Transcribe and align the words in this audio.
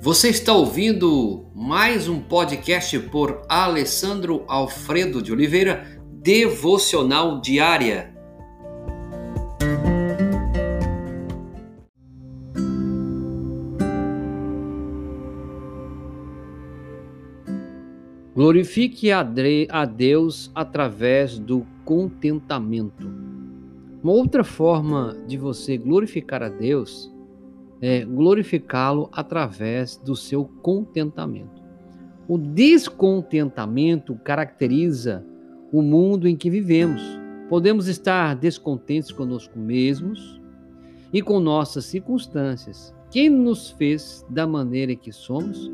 Você 0.00 0.28
está 0.28 0.52
ouvindo 0.52 1.50
mais 1.52 2.08
um 2.08 2.20
podcast 2.20 2.96
por 3.10 3.42
Alessandro 3.48 4.44
Alfredo 4.46 5.20
de 5.20 5.32
Oliveira, 5.32 6.00
Devocional 6.22 7.40
Diária. 7.40 8.14
Glorifique 18.36 19.10
a 19.10 19.84
Deus 19.84 20.48
através 20.54 21.40
do 21.40 21.66
contentamento. 21.84 23.04
Uma 24.00 24.12
outra 24.12 24.44
forma 24.44 25.16
de 25.26 25.36
você 25.36 25.76
glorificar 25.76 26.40
a 26.40 26.48
Deus 26.48 27.12
é, 27.80 28.04
glorificá-lo 28.04 29.08
através 29.12 29.96
do 29.96 30.16
seu 30.16 30.44
contentamento. 30.44 31.62
O 32.28 32.36
descontentamento 32.36 34.14
caracteriza 34.16 35.24
o 35.72 35.82
mundo 35.82 36.28
em 36.28 36.36
que 36.36 36.50
vivemos. 36.50 37.02
Podemos 37.48 37.88
estar 37.88 38.34
descontentes 38.36 39.10
conosco 39.10 39.58
mesmos 39.58 40.40
e 41.12 41.22
com 41.22 41.40
nossas 41.40 41.86
circunstâncias. 41.86 42.94
Quem 43.10 43.30
nos 43.30 43.70
fez 43.70 44.26
da 44.28 44.46
maneira 44.46 44.94
que 44.94 45.10
somos, 45.10 45.70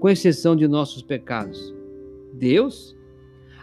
com 0.00 0.08
exceção 0.08 0.56
de 0.56 0.66
nossos 0.66 1.02
pecados? 1.02 1.74
Deus? 2.32 2.96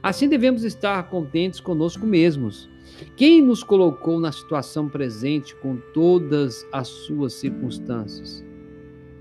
Assim 0.05 0.29
devemos 0.29 0.63
estar 0.63 1.09
contentes 1.09 1.59
conosco 1.59 2.05
mesmos 2.05 2.69
quem 3.15 3.41
nos 3.41 3.63
colocou 3.63 4.19
na 4.19 4.31
situação 4.31 4.87
presente 4.87 5.55
com 5.55 5.77
todas 5.93 6.65
as 6.71 6.87
suas 6.87 7.33
circunstâncias? 7.33 8.45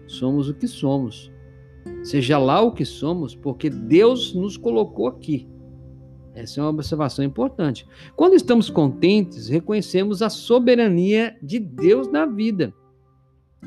Somos 0.07 0.49
o 0.49 0.55
que 0.55 0.69
somos. 0.69 1.33
Seja 2.03 2.39
lá 2.39 2.61
o 2.61 2.73
que 2.73 2.85
somos, 2.85 3.35
porque 3.35 3.69
Deus 3.69 4.35
nos 4.35 4.57
colocou 4.57 5.09
aqui. 5.09 5.49
Essa 6.35 6.61
é 6.61 6.63
uma 6.63 6.71
observação 6.71 7.25
importante. 7.25 7.87
Quando 8.17 8.35
estamos 8.35 8.69
contentes, 8.69 9.49
reconhecemos 9.49 10.23
a 10.23 10.29
soberania 10.29 11.37
de 11.43 11.59
Deus 11.59 12.11
na 12.11 12.27
vida. 12.27 12.75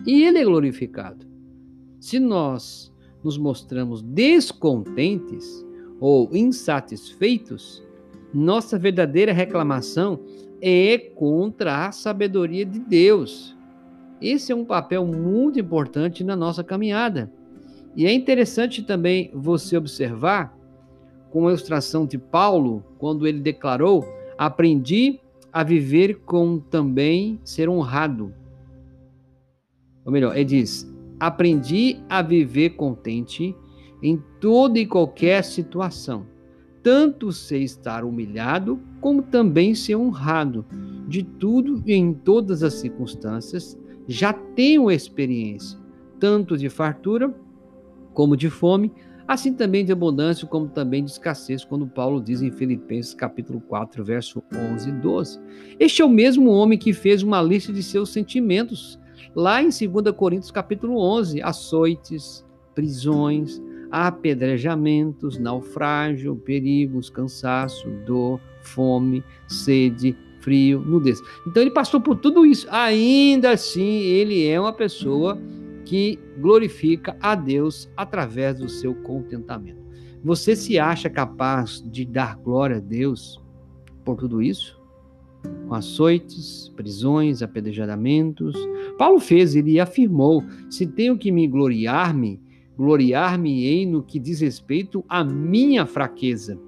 E 0.06 0.24
Ele 0.24 0.40
é 0.40 0.46
glorificado. 0.46 1.26
Se 2.00 2.20
nós 2.20 2.94
nos 3.24 3.38
mostramos 3.38 4.02
descontentes 4.02 5.66
ou 6.00 6.30
insatisfeitos, 6.32 7.84
nossa 8.34 8.78
verdadeira 8.78 9.34
reclamação 9.34 10.20
é 10.62 10.98
contra 10.98 11.88
a 11.88 11.92
sabedoria 11.92 12.66
de 12.66 12.80
Deus. 12.80 13.56
Esse 14.22 14.52
é 14.52 14.56
um 14.56 14.66
papel 14.66 15.06
muito 15.06 15.60
importante 15.60 16.24
na 16.24 16.36
nossa 16.36 16.64
caminhada. 16.64 17.32
E 17.96 18.06
é 18.06 18.14
interessante 18.14 18.84
também 18.84 19.32
você 19.34 19.78
observar, 19.78 20.56
com 21.32 21.48
a 21.48 21.50
ilustração 21.50 22.06
de 22.06 22.18
Paulo, 22.18 22.84
quando 22.98 23.28
ele 23.28 23.40
declarou: 23.40 24.06
Aprendi 24.38 25.20
a 25.52 25.64
viver 25.64 26.20
com 26.26 26.60
também 26.60 27.40
ser 27.44 27.70
honrado. 27.70 28.34
Ou 30.06 30.12
melhor, 30.12 30.36
ele 30.36 30.46
diz: 30.46 30.88
Aprendi 31.20 32.00
a 32.08 32.22
viver 32.22 32.72
contente 32.72 33.56
em 34.02 34.22
toda 34.40 34.80
e 34.80 34.86
qualquer 34.86 35.44
situação 35.44 36.26
tanto 36.88 37.34
sei 37.34 37.64
estar 37.64 38.06
humilhado, 38.06 38.80
como 39.02 39.22
também 39.22 39.76
ser 39.76 39.98
honrado. 39.98 40.66
De 41.06 41.22
tudo 41.22 41.84
e 41.86 41.94
em 41.94 42.14
todas 42.14 42.64
as 42.64 42.76
circunstâncias, 42.76 43.78
já 44.08 44.32
tenho 44.32 44.90
experiência, 44.90 45.78
tanto 46.18 46.58
de 46.58 46.70
fartura 46.70 47.36
como 48.14 48.38
de 48.38 48.50
fome, 48.50 48.94
assim 49.28 49.54
também 49.54 49.84
de 49.84 49.92
abundância 49.92 50.48
como 50.48 50.70
também 50.70 51.04
de 51.04 51.12
escassez, 51.12 51.66
quando 51.66 51.86
Paulo 51.86 52.22
diz 52.22 52.42
em 52.42 52.52
Filipenses 52.52 53.14
capítulo 53.14 53.60
4, 53.60 54.02
verso 54.02 54.42
11 54.74 54.90
e 54.90 54.94
12. 54.94 55.40
Este 55.78 56.02
é 56.02 56.06
o 56.06 56.10
mesmo 56.10 56.50
homem 56.52 56.80
que 56.80 56.94
fez 56.94 57.22
uma 57.22 57.42
lista 57.42 57.74
de 57.74 57.84
seus 57.84 58.14
sentimentos, 58.14 58.98
lá 59.36 59.62
em 59.62 59.68
2 59.68 60.16
Coríntios 60.16 60.52
capítulo 60.52 60.98
11, 60.98 61.42
açoites, 61.42 62.46
prisões, 62.74 63.62
apedrejamentos, 63.92 65.38
naufrágio, 65.38 66.36
perigos, 66.36 67.10
cansaço, 67.10 67.90
dor, 68.06 68.40
fome, 68.62 69.24
sede, 69.48 70.16
frio, 70.42 70.80
nudez. 70.80 71.22
Então 71.46 71.62
ele 71.62 71.72
passou 71.72 72.00
por 72.00 72.16
tudo 72.18 72.46
isso. 72.46 72.68
Ainda 72.70 73.52
assim, 73.52 74.00
ele 74.02 74.48
é 74.48 74.60
uma 74.60 74.74
pessoa 74.74 75.38
que 75.86 76.20
glorifica 76.40 77.18
a 77.22 77.34
Deus 77.34 77.90
através 77.96 78.60
do 78.60 78.68
seu 78.68 78.94
contentamento. 78.94 79.88
Você 80.24 80.56
se 80.56 80.78
acha 80.78 81.10
capaz 81.10 81.82
de 81.82 82.06
dar 82.06 82.36
glória 82.38 82.78
a 82.78 82.82
Deus 82.82 83.42
por 84.04 84.18
tudo 84.18 84.42
isso? 84.42 84.78
Com 85.68 85.74
açoites, 85.74 86.70
prisões, 86.76 87.42
apedrejamentos. 87.42 88.56
Paulo 88.98 89.20
fez, 89.20 89.56
ele 89.56 89.80
afirmou: 89.80 90.44
se 90.70 90.86
tenho 90.86 91.18
que 91.18 91.32
me 91.32 91.48
gloriar-me, 91.48 92.42
gloriar-me-ei 92.78 93.86
no 93.86 94.04
que 94.04 94.20
diz 94.20 94.40
respeito 94.40 95.04
à 95.10 95.24
minha 95.24 95.86
fraqueza. 95.86 96.60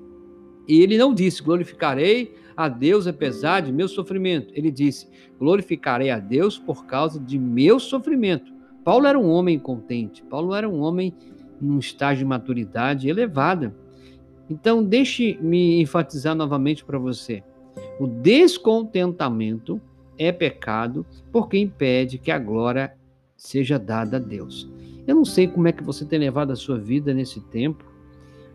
E 0.67 0.81
ele 0.81 0.97
não 0.97 1.13
disse, 1.13 1.41
glorificarei 1.41 2.33
a 2.57 2.67
Deus 2.67 3.07
apesar 3.07 3.61
de 3.61 3.71
meu 3.71 3.87
sofrimento. 3.87 4.51
Ele 4.55 4.71
disse, 4.71 5.07
glorificarei 5.39 6.09
a 6.09 6.19
Deus 6.19 6.57
por 6.57 6.85
causa 6.85 7.19
de 7.19 7.37
meu 7.37 7.79
sofrimento. 7.79 8.51
Paulo 8.83 9.07
era 9.07 9.19
um 9.19 9.29
homem 9.29 9.59
contente, 9.59 10.23
Paulo 10.23 10.53
era 10.53 10.67
um 10.67 10.79
homem 10.81 11.13
num 11.61 11.79
estágio 11.79 12.19
de 12.19 12.29
maturidade 12.29 13.07
elevada. 13.07 13.75
Então, 14.49 14.83
deixe-me 14.83 15.79
enfatizar 15.79 16.35
novamente 16.35 16.83
para 16.83 16.97
você. 16.97 17.43
O 17.99 18.07
descontentamento 18.07 19.79
é 20.17 20.31
pecado 20.31 21.05
porque 21.31 21.57
impede 21.57 22.17
que 22.17 22.31
a 22.31 22.39
glória 22.39 22.93
seja 23.37 23.77
dada 23.77 24.17
a 24.17 24.19
Deus. 24.19 24.69
Eu 25.09 25.15
não 25.15 25.25
sei 25.25 25.47
como 25.47 25.67
é 25.67 25.71
que 25.71 25.83
você 25.83 26.05
tem 26.05 26.19
levado 26.19 26.51
a 26.51 26.55
sua 26.55 26.77
vida 26.77 27.15
nesse 27.15 27.41
tempo, 27.41 27.83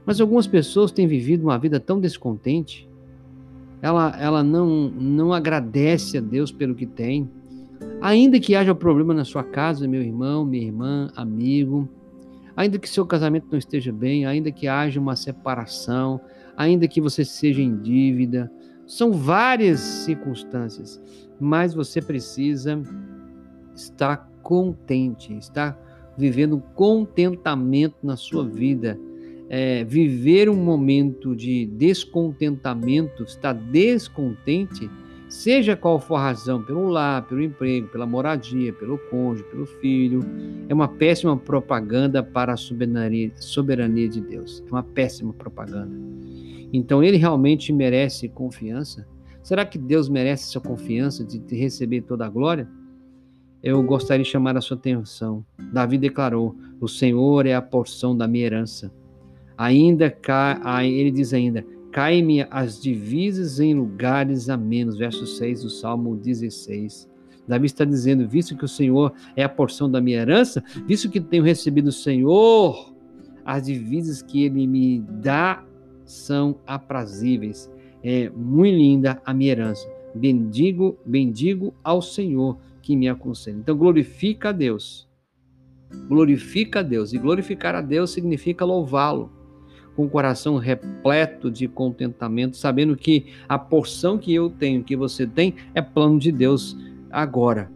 mas 0.07 0.21
algumas 0.21 0.47
pessoas 0.47 0.93
têm 0.93 1.05
vivido 1.05 1.43
uma 1.43 1.59
vida 1.59 1.81
tão 1.81 1.99
descontente. 1.99 2.89
Ela, 3.83 4.17
ela 4.21 4.41
não, 4.45 4.89
não 4.89 5.33
agradece 5.33 6.17
a 6.17 6.21
Deus 6.21 6.53
pelo 6.53 6.77
que 6.77 6.87
tem. 6.87 7.29
Ainda 8.01 8.39
que 8.39 8.55
haja 8.55 8.73
problema 8.73 9.13
na 9.13 9.25
sua 9.25 9.43
casa, 9.43 9.89
meu 9.89 10.01
irmão, 10.01 10.45
minha 10.45 10.63
irmã, 10.63 11.11
amigo, 11.17 11.89
ainda 12.57 12.79
que 12.79 12.89
seu 12.89 13.05
casamento 13.05 13.49
não 13.51 13.59
esteja 13.59 13.91
bem, 13.93 14.25
ainda 14.25 14.53
que 14.53 14.69
haja 14.69 15.01
uma 15.01 15.17
separação, 15.17 16.21
ainda 16.57 16.87
que 16.87 17.01
você 17.01 17.25
seja 17.25 17.61
em 17.61 17.77
dívida, 17.77 18.49
são 18.87 19.11
várias 19.11 19.81
circunstâncias, 19.81 21.03
mas 21.41 21.75
você 21.75 22.01
precisa 22.01 22.81
estar 23.75 24.31
contente, 24.41 25.37
estar 25.37 25.77
vivendo 26.17 26.63
contentamento 26.75 27.97
na 28.03 28.17
sua 28.17 28.45
vida. 28.47 28.99
É, 29.49 29.85
viver 29.85 30.49
um 30.49 30.57
momento 30.57 31.37
de 31.37 31.67
descontentamento, 31.67 33.25
estar 33.25 33.53
descontente, 33.53 34.91
seja 35.29 35.77
qual 35.77 36.01
for 36.01 36.17
a 36.17 36.23
razão, 36.23 36.63
pelo 36.63 36.89
lar, 36.89 37.27
pelo 37.27 37.43
emprego, 37.43 37.89
pela 37.89 38.07
moradia, 38.07 38.73
pelo 38.73 38.97
cônjuge, 38.97 39.45
pelo 39.51 39.67
filho, 39.67 40.21
é 40.69 40.75
uma 40.75 40.89
péssima 40.89 41.37
propaganda 41.37 42.23
para 42.23 42.55
a 42.55 42.57
soberania, 42.57 43.33
soberania 43.37 44.09
de 44.09 44.21
Deus. 44.21 44.63
É 44.67 44.71
uma 44.71 44.83
péssima 44.83 45.33
propaganda. 45.33 45.95
Então 46.73 47.03
ele 47.05 47.17
realmente 47.17 47.73
merece 47.73 48.29
confiança? 48.29 49.07
Será 49.43 49.65
que 49.67 49.79
Deus 49.79 50.09
merece 50.09 50.51
sua 50.51 50.61
confiança 50.61 51.23
de 51.23 51.39
receber 51.55 52.01
toda 52.01 52.25
a 52.25 52.29
glória? 52.29 52.67
Eu 53.65 53.83
gostaria 53.83 54.23
de 54.23 54.31
chamar 54.31 54.59
a 54.59 54.61
sua 54.61 54.77
atenção. 54.77 55.43
Davi 55.73 55.97
declarou: 55.97 56.55
O 56.79 56.87
Senhor 56.87 57.47
é 57.47 57.55
a 57.55 57.63
porção 57.63 58.15
da 58.15 58.29
minha 58.29 58.45
herança. 58.45 58.93
Ainda 59.57 60.11
cai, 60.11 60.87
ele 60.87 61.11
diz 61.11 61.33
ainda: 61.33 61.65
Cai-me 61.91 62.47
as 62.51 62.81
divisas 62.81 63.61
em 63.61 63.73
lugares 63.73 64.51
a 64.51 64.57
menos. 64.57 64.99
Verso 64.99 65.27
6 65.27 65.63
do 65.63 65.71
Salmo 65.71 66.15
16. 66.15 67.09
Davi 67.49 67.65
está 67.65 67.87
dizendo: 67.87 68.29
Visto 68.29 68.55
que 68.55 68.67
o 68.67 68.69
Senhor 68.69 69.15
é 69.35 69.43
a 69.43 69.49
porção 69.49 69.91
da 69.91 69.99
minha 69.99 70.19
herança, 70.19 70.63
visto 70.87 71.09
que 71.09 71.19
tenho 71.19 71.43
recebido 71.43 71.87
do 71.87 71.93
Senhor, 71.93 72.95
as 73.47 73.65
divisas 73.65 74.21
que 74.21 74.45
ele 74.45 74.67
me 74.67 74.99
dá 74.99 75.65
são 76.05 76.57
aprazíveis. 76.67 77.73
É 78.03 78.29
muito 78.29 78.77
linda 78.77 79.23
a 79.25 79.33
minha 79.33 79.53
herança. 79.53 79.89
Bendigo, 80.15 80.99
bendigo 81.07 81.73
ao 81.83 82.03
Senhor 82.03 82.59
que 82.85 82.95
me 82.95 83.09
aconselha. 83.09 83.57
Então, 83.57 83.75
glorifica 83.75 84.51
a 84.51 84.53
Deus. 84.53 85.09
Glorifica 86.07 86.81
a 86.81 86.83
Deus. 86.83 87.15
E 87.15 87.19
glorificar 87.19 87.75
a 87.75 87.81
Deus 87.81 88.11
significa 88.11 88.63
louvá-lo 88.63 89.33
com 89.97 90.05
o 90.05 90.11
coração 90.11 90.59
repleto 90.59 91.51
de 91.51 91.67
contentamento, 91.67 92.59
sabendo 92.59 92.95
que 92.95 93.27
a 93.49 93.59
porção 93.59 94.19
que 94.19 94.35
eu 94.35 94.51
tenho, 94.51 94.85
que 94.85 94.95
você 94.95 95.27
tem, 95.27 95.55
é 95.75 95.81
plano 95.81 96.19
de 96.19 96.31
Deus 96.31 96.77
agora. 97.11 97.73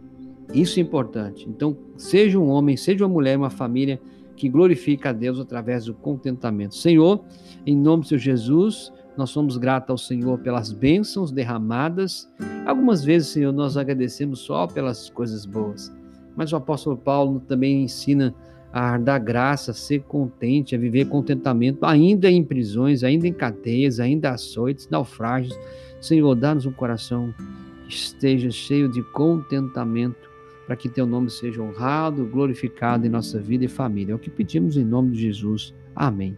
Isso 0.53 0.79
é 0.79 0.83
importante. 0.83 1.49
Então, 1.49 1.75
seja 1.97 2.37
um 2.37 2.49
homem, 2.49 2.77
seja 2.77 3.03
uma 3.03 3.11
mulher, 3.11 3.35
uma 3.35 3.49
família, 3.49 3.99
que 4.35 4.47
glorifica 4.47 5.09
a 5.09 5.13
Deus 5.13 5.39
através 5.39 5.85
do 5.85 5.93
contentamento. 5.95 6.75
Senhor, 6.75 7.25
em 7.65 7.75
nome 7.75 8.03
de 8.03 8.17
Jesus, 8.17 8.93
nós 9.19 9.31
somos 9.31 9.57
gratos 9.57 9.89
ao 9.89 9.97
Senhor 9.97 10.39
pelas 10.39 10.71
bênçãos 10.71 11.29
derramadas. 11.29 12.31
Algumas 12.65 13.03
vezes, 13.03 13.27
Senhor, 13.27 13.51
nós 13.51 13.75
agradecemos 13.75 14.39
só 14.39 14.65
pelas 14.65 15.09
coisas 15.09 15.45
boas. 15.45 15.93
Mas 16.37 16.53
o 16.53 16.55
apóstolo 16.55 16.95
Paulo 16.95 17.41
também 17.41 17.83
ensina 17.83 18.33
a 18.71 18.97
dar 18.97 19.19
graça, 19.19 19.71
a 19.71 19.73
ser 19.73 20.03
contente, 20.03 20.73
a 20.73 20.77
viver 20.77 21.09
contentamento, 21.09 21.85
ainda 21.85 22.31
em 22.31 22.41
prisões, 22.41 23.03
ainda 23.03 23.27
em 23.27 23.33
cadeias, 23.33 23.99
ainda 23.99 24.29
açoites, 24.29 24.87
naufrágios. 24.89 25.59
Senhor, 25.99 26.33
dá-nos 26.33 26.65
um 26.65 26.71
coração 26.71 27.33
que 27.89 27.93
esteja 27.93 28.49
cheio 28.49 28.87
de 28.87 29.03
contentamento, 29.11 30.29
para 30.65 30.77
que 30.77 30.87
teu 30.87 31.05
nome 31.05 31.29
seja 31.29 31.61
honrado, 31.61 32.25
glorificado 32.25 33.05
em 33.05 33.09
nossa 33.09 33.37
vida 33.37 33.65
e 33.65 33.67
família. 33.67 34.13
É 34.13 34.15
o 34.15 34.19
que 34.19 34.29
pedimos 34.29 34.77
em 34.77 34.85
nome 34.85 35.11
de 35.11 35.23
Jesus. 35.23 35.73
Amém. 35.93 36.37